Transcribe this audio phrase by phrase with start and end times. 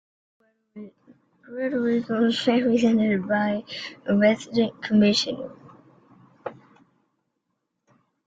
[1.45, 3.63] Puerto Rico is represented by
[4.07, 5.51] a resident commissioner.